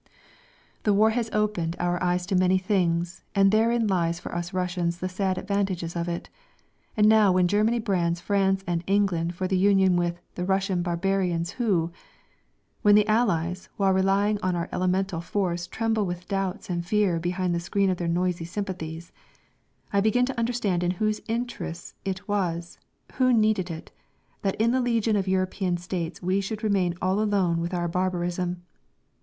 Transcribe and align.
The 0.81 0.95
war 0.95 1.11
has 1.11 1.29
opened 1.31 1.75
our 1.79 2.01
eyes 2.01 2.25
to 2.25 2.35
many 2.35 2.57
things, 2.57 3.23
and 3.35 3.51
therein 3.51 3.85
lies 3.85 4.19
for 4.19 4.33
us 4.33 4.51
Russians 4.51 4.97
the 4.97 5.07
sad 5.07 5.37
advantages 5.37 5.95
of 5.95 6.09
it. 6.09 6.27
And 6.97 7.07
now 7.07 7.31
when 7.31 7.47
Germany 7.47 7.77
brands 7.77 8.19
France 8.19 8.63
and 8.65 8.83
England 8.87 9.35
for 9.35 9.47
the 9.47 9.59
union 9.59 9.95
with 9.97 10.19
"the 10.33 10.43
Russian 10.43 10.81
barbarians 10.81 11.51
who...," 11.51 11.91
when 12.81 12.95
the 12.95 13.07
allies, 13.07 13.69
while 13.77 13.93
relying 13.93 14.39
on 14.41 14.55
our 14.55 14.67
elemental 14.71 15.21
force, 15.21 15.67
tremble 15.67 16.07
with 16.07 16.27
doubts 16.27 16.67
and 16.67 16.83
fear 16.83 17.19
behind 17.19 17.53
the 17.53 17.59
screen 17.59 17.91
of 17.91 17.97
their 17.97 18.07
noisy 18.07 18.45
sympathies, 18.45 19.11
I 19.93 20.01
begin 20.01 20.25
to 20.25 20.39
understand 20.39 20.83
in 20.83 20.91
whose 20.97 21.21
interests 21.27 21.93
it 22.03 22.27
was, 22.27 22.79
who 23.19 23.31
needed 23.31 23.69
it, 23.69 23.91
that 24.41 24.55
in 24.59 24.71
the 24.71 24.81
legion 24.81 25.15
of 25.15 25.27
European 25.27 25.77
states 25.77 26.23
we 26.23 26.41
should 26.41 26.63
remain 26.63 26.95
all 27.03 27.21
alone 27.21 27.61
with 27.61 27.71
our 27.71 27.87
barbarism. 27.87 28.63